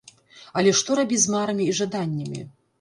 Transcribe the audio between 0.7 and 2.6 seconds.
што рабіць з марамі і жаданнямі?